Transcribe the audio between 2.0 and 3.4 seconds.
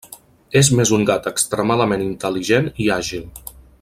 intel·ligent i àgil.